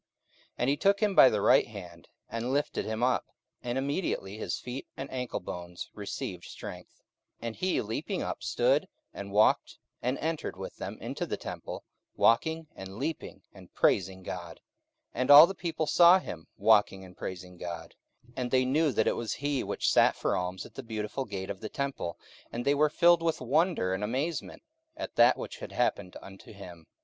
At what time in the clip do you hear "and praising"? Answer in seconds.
13.53-14.23, 17.05-17.57